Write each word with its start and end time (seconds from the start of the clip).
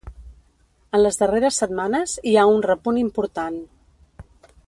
En 0.97 1.01
les 1.01 1.19
darrers 1.19 1.59
setmanes 1.65 2.17
hi 2.31 2.35
ha 2.37 2.47
un 2.55 2.65
repunt 2.69 2.99
important. 3.05 3.63